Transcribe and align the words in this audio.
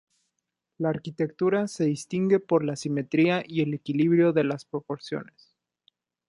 La 0.79 0.89
arquitectura 0.89 1.67
se 1.67 1.83
distingue 1.83 2.39
por 2.39 2.63
la 2.65 2.75
simetría 2.75 3.43
y 3.47 3.61
el 3.61 3.75
equilibrio 3.75 4.33
de 4.33 4.43
las 4.43 4.65
proporciones. 4.65 5.53